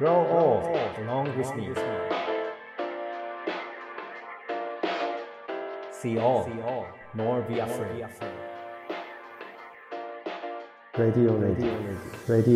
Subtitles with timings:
[0.00, 0.64] Grow old
[1.04, 1.68] along with me.
[5.92, 6.48] See all,
[7.14, 8.08] nor be afraid.
[10.96, 11.66] Radio Radio
[12.26, 12.50] レデ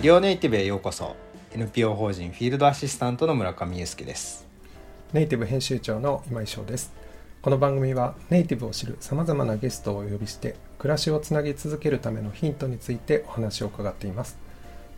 [0.00, 1.14] ィオネイティブへようこそ。
[1.52, 4.48] NPO 法人フィールドアシスタントの村上裕介です。
[5.12, 6.92] ネイティブ編集長の今井翔です。
[7.40, 14.38] この番組はネイティブを知るさまざまなゲストをお呼びして暮らしをつなぎ続けるためのヒントについてお話を伺っています。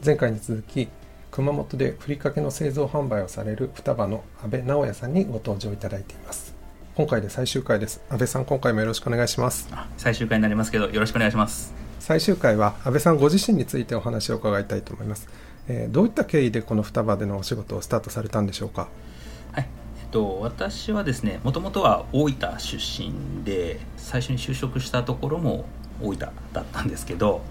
[0.04, 0.88] 前回に続き
[1.32, 6.54] 熊本でふりかけの製造販売をされる双葉の阿部直也さんにご登場いただいています。
[6.94, 8.00] 今回で最終回です。
[8.10, 9.68] 阿部さん今回もよろしくお願いします。
[9.72, 11.74] あ最終回になりますけどよろしくお願いします。
[11.98, 15.28] 最終回は安倍さんご自身についてお話を伺いたいと思います、
[15.68, 18.88] えーどういった経緯でこの双葉でのお仕事をスタートされたんでしょうか？
[19.52, 19.68] はい
[20.12, 25.64] と私はですねもともとは大分出身で最初に就職したところも
[26.00, 27.42] 大分だったんですけど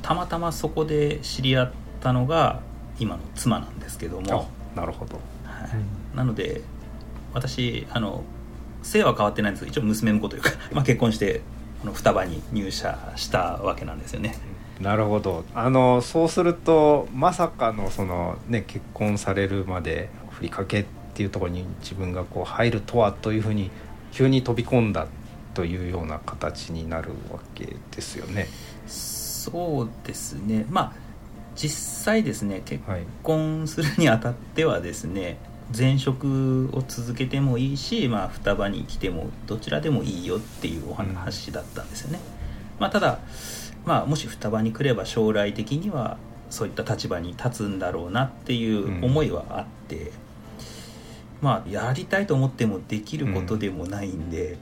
[0.00, 2.60] たまたまそこで知り合ったのが
[2.98, 5.16] 今の妻なんですけども、なるほど。
[5.44, 6.60] はい、なので
[7.32, 8.22] 私あの
[8.82, 11.40] 姓は変わってないんですけど一応娘婿というか、 まあ、結婚して
[11.80, 14.36] この双葉に入社したわけなんですよね。
[14.80, 15.44] なるほど。
[15.54, 23.70] あのそうするとまさかのそのね結婚されるまでふりかけっていうところに自分がこう入るとはというふうに
[24.12, 25.06] 急に飛び込んだ
[25.54, 28.48] というような形になるわけですよね。
[28.86, 30.66] そうですね。
[30.70, 30.92] まあ
[31.54, 33.04] 実際ですね結はい。
[33.22, 35.38] 婚するにあたってはですね
[35.76, 42.20] 前職を続けてもいいし、まあ、双葉に来てもどちらでもいいよっていうお話だったんですよね、
[42.78, 43.20] まあ、ただ、
[43.86, 46.18] まあ、もし双葉に来れば将来的には
[46.50, 50.12] そういった立場に立つんだろうなっていう思いはあって、
[51.42, 54.58] まあやりたいと思ってもできることでもないんで、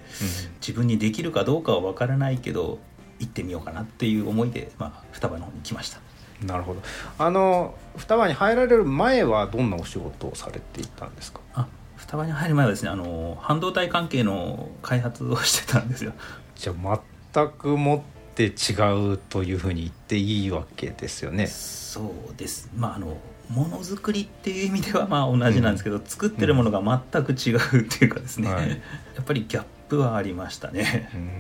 [0.61, 2.79] 自分にできるかどうかは分からないけど
[3.21, 6.01] 行ってみようかなっていう思いで、まあ、双葉の方に来ました。
[6.45, 6.81] なるほど。
[7.19, 11.41] あの双葉に入られる前はどんなお仕事をされていたんですか？
[11.53, 16.15] あ双葉に入る前はですねあの半導体関係の開発をしてたんですよ。
[16.55, 17.01] じゃあ
[17.35, 21.47] 全くもって違うというふうに言っていいわけですよね。
[21.47, 22.01] そ
[22.33, 22.71] うです。
[22.75, 23.19] まああの
[23.51, 26.81] ものづくりっていう意味ではまあ同じなんですけど、作ってるものが
[27.13, 28.69] 全く違うっていうかですね、はい。
[28.69, 28.77] や
[29.21, 31.11] っぱりギャップはありましたね。
[31.13, 31.23] うーん。
[31.23, 31.31] なん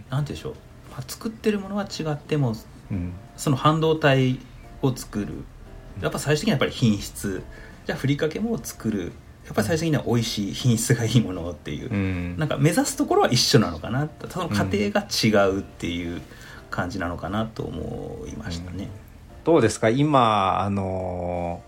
[0.00, 0.52] て言うんでしょう、
[0.90, 2.54] まあ、作ってるものは違っても
[2.90, 3.12] うん。
[3.36, 4.38] その半導体
[4.82, 5.44] を作る。
[6.02, 7.42] やっぱ最終的にはやっぱり品質。
[7.86, 9.12] じゃあふりかけも作る。
[9.46, 12.38] やっぱり最終的には美味しい品質がいいものっていう、うん。
[12.38, 16.20] なんか目指すところは一緒なのかなその過程が違うっていう
[16.70, 18.88] 感じなのかなと思いましたね、
[19.44, 19.88] どうですか？
[19.88, 21.62] 今あの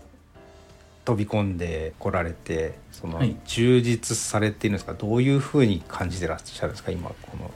[1.05, 3.35] 飛び込んでこられてその、はい。
[3.45, 4.93] 充実されているんですか？
[4.93, 6.91] どういうふうに感じてらっしゃるんですか？
[6.91, 7.51] 今この。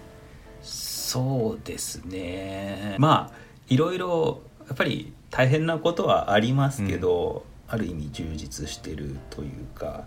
[0.61, 2.95] そうですね。
[2.99, 3.35] まあ
[3.69, 10.05] いろいろやっぱり大変なことはありますけど、ある意味充実してるというか、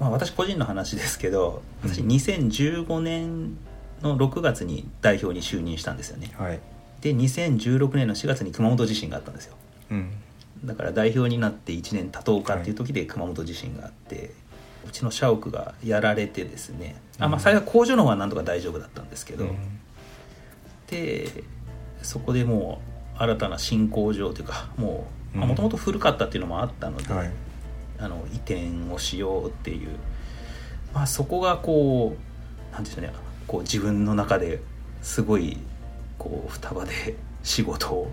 [0.00, 3.56] まあ、私個人の話ですけど私うん2015年
[4.02, 6.30] の6月に代表に就任したんですよね。
[6.36, 6.60] はい、
[7.02, 9.56] で2016年の4月に熊本地震があったんですよ。
[9.90, 10.12] うん。
[10.64, 14.32] だから代表になって1年経とうかっていう時で熊本地震があって、
[14.86, 16.94] うちの社屋がやられてですね。
[17.18, 19.46] あ、まあ、幸い工場の方はなんとか大丈夫だったんですけど、
[20.86, 21.42] で
[22.02, 22.80] そこでも
[23.16, 25.48] う新たな新工場というかもううん。
[25.48, 27.30] もともと古かったっていうのもあったので、はい。
[27.98, 29.90] あの移転をしようっていう、
[30.94, 33.18] まあ、そこがこうなんていうんでしょうね。
[33.48, 34.60] こう自分の中で
[35.02, 35.58] すごい
[36.22, 38.12] こう双葉で仕事を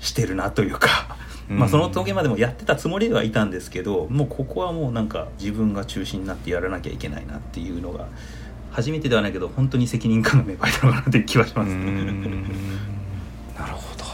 [0.00, 1.16] してるなというか、
[1.50, 1.58] うん。
[1.58, 8.06] まあその峠までもやってたつもりではいたんですけどもうここはもうなんか自分が中心になってやらなきゃいけないなっていうのが
[8.70, 11.70] 初めてではないけど本当に責任感が芽生えたのかなっていう気はします。
[11.72, 12.14] ん。
[13.58, 14.04] なるほど。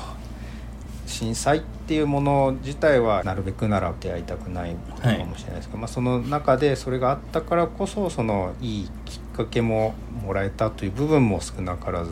[1.06, 9.94] 震災っていうもの自体はなるべくなら出会いたくないことかもしれないですけど、まあ、その中でそれがあったからこそそのいいきっかけも
[10.24, 12.10] もらえたという部分も少なからず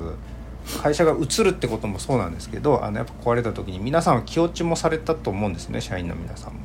[0.82, 6.60] 会社が移るってこともそうなんですけどあのやっぱ壊れた時に皆さんは気落ちもされたと思うんですね社員の皆さんも。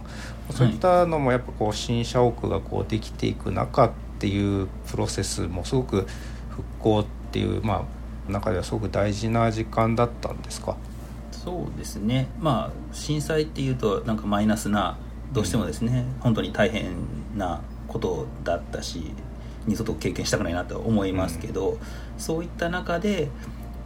[0.51, 6.07] そういったのもやっぱこう新社屋がこうできていく中っていうプロセスもすごく
[6.49, 7.85] 復興っていうま
[8.27, 10.75] あ中ではすごく大事な時間だったんですか？
[11.31, 14.97] そうですねまあ震災っていうとなんかマイナスな
[15.31, 16.91] どうしてもですね、本当に大変
[17.37, 19.13] なことだったし
[19.65, 21.77] 二度と経験したくないなと思いますけど、
[22.17, 23.27] そういった中でや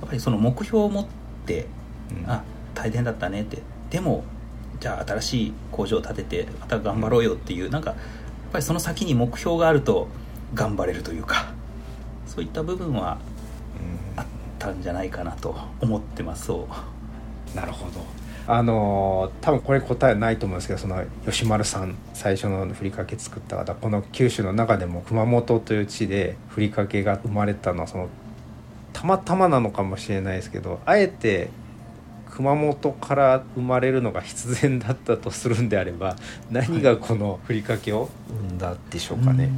[0.06, 1.06] っぱりその目標を持っ
[1.46, 1.68] て、
[2.24, 2.30] うん。
[2.30, 2.44] あ
[2.74, 3.62] 大変だったねって。
[3.90, 4.24] でも
[4.80, 8.00] じゃあ新しい工場を建ててまた頑張ろうよっていう、なんかやっ
[8.52, 10.08] ぱりその先に目標があると
[10.54, 11.52] 頑張れるというか
[12.26, 13.18] そういった部分は
[14.16, 14.26] あっ
[14.60, 16.68] たんじゃないかなと思ってますそ
[17.54, 17.56] う。
[17.56, 18.06] なるほど。
[18.48, 28.08] あの多分これ答えないと思うんですけどその吉丸さん最初のふりかけ作った方この九州の中でも熊本という地でふりかけが生まれたのはその
[28.96, 31.50] たまたまなのかもしれないですけどあえて
[32.32, 36.16] 熊本から生まれるのが必然だったとするんであれば
[36.50, 39.50] 何がこのふりかけを生んだでしょうかね。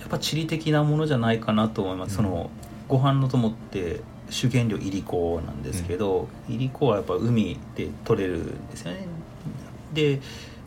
[0.00, 2.10] やっぱ地理的なものじゃないかなと思います。
[2.10, 2.50] うん、その
[2.88, 9.06] ご飯の友って主原料いりこなんですけど、いりこはやっぱ海で取れるんですよね。
[9.92, 10.20] で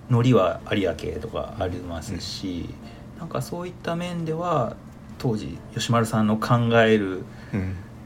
[0.10, 2.70] 海苔は有明とかありますし、
[3.14, 4.76] うん、なんかそういった面では
[5.20, 7.26] 当時吉丸さんの考える、うん、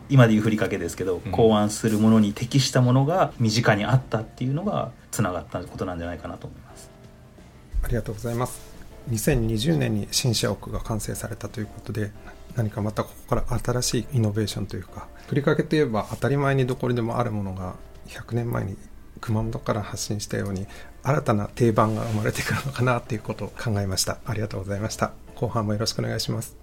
[0.10, 6.90] 今でいうふりかけですけど、考案するものに適したものが身近にあったっていうのがつながったことなんじゃないかなと思います。
[7.84, 8.74] ありがとうございます。
[9.10, 12.12] 2020年に新社屋が完成されたということで
[12.56, 17.76] 何かまたここから新しいイノベーションというかふりかけといえば当たり前にどこにでもあるものが
[18.08, 18.78] 100年前に
[19.22, 20.68] 熊本から発信したように
[21.04, 26.63] 新たな定番が生まれてくるのかなということを考えましたありがとうございました後半もよろしくお願いします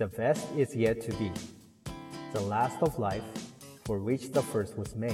[0.00, 1.30] The best is yet to be.
[2.32, 3.22] The last of life
[3.84, 5.12] for which the first was made.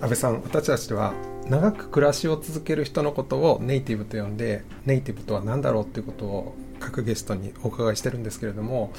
[0.00, 1.12] 安倍さん私たちは
[1.48, 8.92] 長く暮らしを続ける人のことをネイティブと呼んでネイティブとは何だろうっていうことを各ゲストにお伺いしてるんですけれども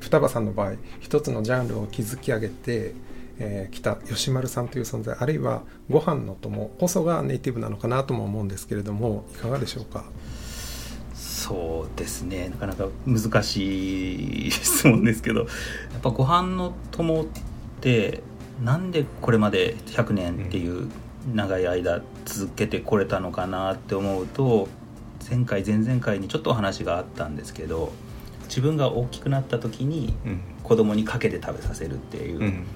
[0.00, 2.94] 双葉さんの場合一つのジャンルを築き上げて
[3.42, 10.04] えー、た吉丸さんという存在あるいはご飯の友こそがネイティブなのかなとも思うんですけれどもいかがでしょうか？
[11.14, 12.50] そうですね。
[12.50, 15.40] なかなか難しい質問ですけど
[15.92, 17.26] やっぱご飯の友っ
[17.80, 18.22] て
[18.62, 20.88] なんでこれまで100年っていう
[21.34, 24.68] 長い間続けてこれたのかなって思うと
[25.28, 27.92] 前回前々回にちょっとお話があったんですけど
[28.50, 30.12] 自分が大きくなった時に
[30.64, 32.66] 子供にかけて食べさせるっていう、うん、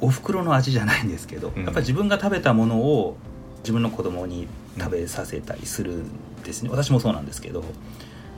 [0.00, 3.16] お袋の味じゃないんですけど、やっぱ自分が食べたものを
[3.60, 4.48] 自分の子供に
[4.78, 7.66] 食べさせたりするんですね、私もそうなんですけどや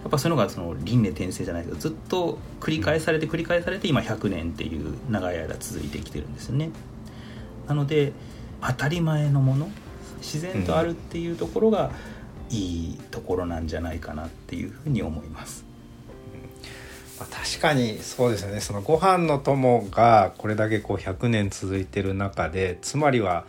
[0.09, 6.71] っぱそういうのがその輪廻転生じゃないけどずっと繰り返されて繰り返されて今100年っていう長い間続いてきてるんですよね。
[7.67, 8.13] なので
[8.61, 9.71] 当たり前のもの
[10.19, 11.91] 自然とあるっていうところが
[12.51, 15.65] いいところなんじゃないかなっていうふうに思います。
[17.19, 18.61] ま、確かにそうですよね。
[18.61, 23.47] そのご飯の友がこれだけこう100年続いてる中でつまりは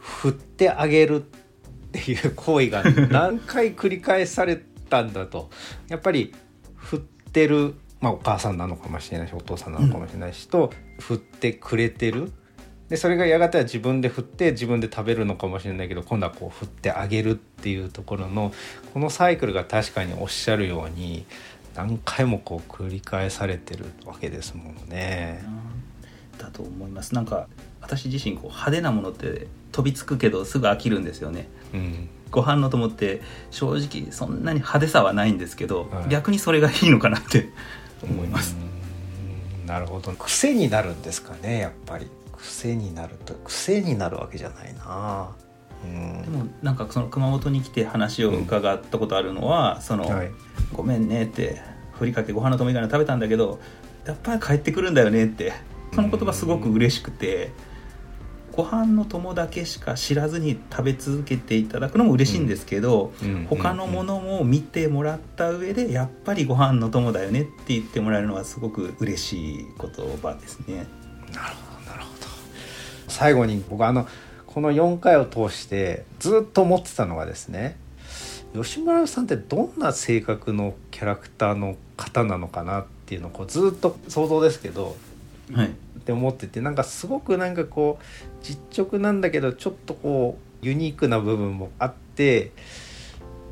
[0.00, 4.60] 振ってあげるっていう行為が何回繰り返され
[4.90, 5.50] たんだと。
[5.88, 6.34] やっぱり
[6.76, 12.32] 振ってる、まあ、お母さんなのかもしれないしお父さんなのかもしれないし、と振ってくれてる。
[12.88, 18.50] でそれがやがては自分で振って自分で食べるのかもしれないけど今度はこう振ってあげるっていうところの
[18.94, 21.26] このサイクルが確かにおっしゃるように
[21.78, 25.44] 何回もこう繰り返されてるわけですもんね。
[26.36, 27.14] だと思います。
[27.14, 27.46] なんか
[27.80, 31.48] 私自身こう派手なものって飛びつくけどすぐ飽きるんですよね。
[31.72, 33.22] うん、ご飯のと思って
[33.52, 37.48] 正直そんなに派手さはないんですけど、はい、逆にそれがいいのかなって
[38.02, 38.56] 思います。
[39.64, 40.10] なるほど。
[40.12, 42.08] 癖になるんですかねやっぱり。
[42.38, 45.34] 癖になると癖になるわけじゃないな、
[45.84, 50.30] うん、でもなんかその熊本に来て話を伺ったことあるのは、うん、その、はい、
[50.72, 51.60] ごめんねって
[51.92, 53.58] ふりかけご飯の友以外の食べたんだけど
[54.06, 55.52] やっぱり帰ってくるんだよねって
[55.94, 57.50] その言葉すごく嬉しくて、
[58.52, 70.86] ご飯の友だけしか知らずに食べ続けていただくのも嬉しいんですけど、うん、他のものも見てもらった上でやっぱりご飯の友だよねって言ってもらえるのはすごく嬉しい言葉ですね。
[71.32, 72.28] なるほど
[73.08, 74.06] 最後に僕あの
[74.46, 77.76] この4回を通してずっと思ってたのがですね
[78.54, 84.96] 吉村さんってどんな性格のキャラクターの方なのかなっていうのをこうずっと想像ですけど、
[85.52, 85.70] はい、っ
[86.04, 88.04] て思っててなんかすごくなんかこう
[88.42, 92.52] 実直なんだけどちょっとこうユニークな部分もあって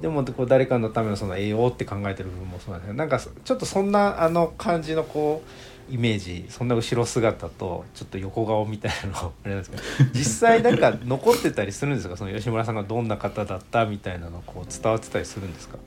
[0.01, 5.51] でもこう誰かのためのその栄養って考えてる部分もそうなんですけどなんかちょっとそんなあの感じのこう
[5.89, 12.17] イメージそんな後ろ姿とちょっと横顔みたいなの あれなんですけど実際なんか残ってたりするんですか？
[12.17, 15.79] その吉村さんがどんな方だったみたいなのこう伝わってたりするんですか？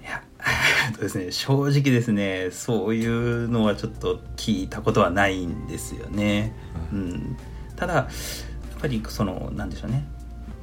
[0.00, 0.22] いや
[0.98, 1.30] ですね。
[1.32, 6.54] 正直ですねそういうのはちょっと聞いたことはないんですよね。
[6.92, 7.36] うん、うん、
[7.76, 10.06] ただやっぱりそのなんでしょうね。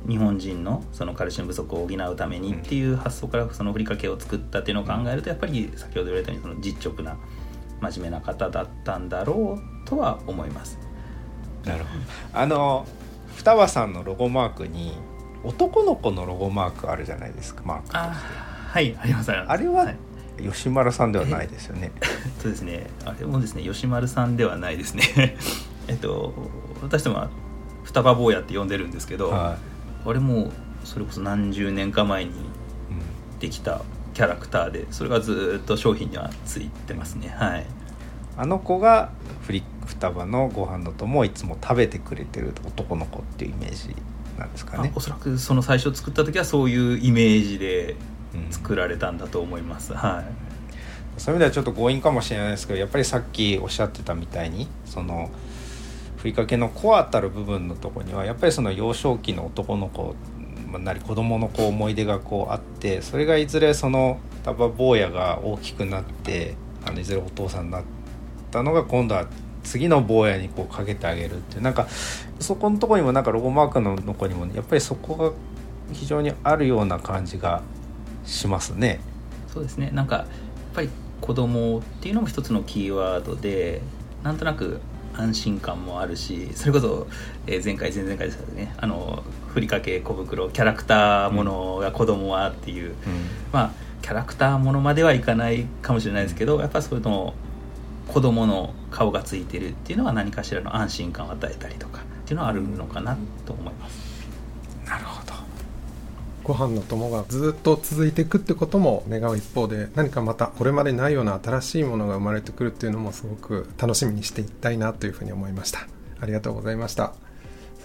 [0.08, 7.18] 日本人のそのカルシウム不足を補うためにっていう発想からそのふりかけを作ったっていうのを考えるとやっぱり先ほど言われたようにその実直な
[7.82, 10.80] 真面目な方だったんだろうとは思います。
[11.66, 12.04] なるほど。
[12.34, 12.86] あの
[13.36, 14.94] 双葉さんのロゴマークに
[15.44, 17.98] 男の子のロゴマークあるじゃないですかマークとして。
[18.00, 18.12] あ
[18.70, 19.94] はいありますあれは
[20.38, 21.92] 吉丸さんではないですよね。
[22.40, 22.88] そうですね。
[23.06, 25.36] あれもですね、吉丸さんではないですね。
[25.88, 26.34] えっと、
[26.82, 27.30] 私どもは
[27.84, 29.58] 双葉坊やって呼んでるんですけど、は
[30.06, 30.52] あれも
[30.84, 32.34] それこそ何十年か前に
[33.40, 33.82] できた
[34.18, 37.30] キャラクターで、それがずっと商品にはついてますね。
[37.38, 37.66] はい。
[38.36, 39.12] あの子が
[39.44, 43.96] フリ双葉のご飯の友をいつも食べてくれてる男の子っていうイメージ
[44.40, 44.90] なんですかね。
[44.92, 47.96] あおそらくその最初作った時はそういうイメージで
[48.34, 49.94] うん作られたんだと思います。
[49.94, 50.24] は
[51.16, 51.20] い。
[51.22, 55.30] そういう意味ではちょっと強引かもしれないですけどやっぱりさっきおっしゃってたみたいにその
[56.18, 60.16] ふりかけのコアたる部分のところにはやっぱりその幼少期の男の子
[60.78, 66.56] まあなり子供のこう思い出がこうあってそれがいずれその多分坊やが大きくなって
[66.86, 67.84] あのいずれお父さんになっ
[68.52, 69.28] たのが今度は
[69.64, 71.88] 次の坊やにこうかけてあげるっていうなんか
[72.40, 75.34] そこのとこにもなんかロゴマークのとこにもやっぱりそこが
[75.94, 77.62] 非常にあるような感じが
[78.26, 79.00] しますね。
[79.54, 79.90] そうですね。
[79.92, 80.28] なんかやっ
[80.74, 80.90] ぱり
[81.22, 83.82] 子供っていうのも一つのキーワードで、
[84.24, 84.80] なんとなく
[85.16, 87.08] 安心感もあるし、それこそ、
[87.48, 88.74] えー前回前々回ですよね。
[88.78, 92.96] あのふりかけ小袋キャラクターものが子供はっていう、うん
[93.52, 97.34] まあキャラクターものまではいかないかもしれないですけど、やっぱそれとも
[98.08, 104.28] 子供の顔がついてるっていうのは何かしらの安心感を与えたりとかっていうのはあるのかなと思います。
[104.86, 105.34] なるほど。
[106.44, 115.86] ご飯の友がずっと続いていくってことも願う一方で何かまたこれまでないような新しいものが生まれてくるっていうのもすごく楽しみにしていきたいなというふうに思いました
[116.22, 117.27] ありがとうございました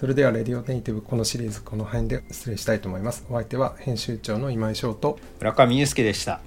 [0.03, 6.41] それではレディオネイティブこのシリーズこの辺で失礼したいと思いますお相手は編集長の今井翔と村上祐介でした。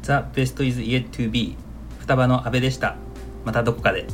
[0.00, 1.58] The best is yet to be
[1.98, 2.96] 双葉の阿部でした。
[3.44, 4.06] またどこかで。